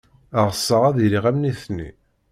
[0.47, 1.89] Ɣseɣ ad iliɣ am nitni.